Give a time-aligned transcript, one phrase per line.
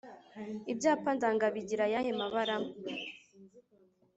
[0.71, 2.55] Ibyapa ndanga bigira ayahe mabara?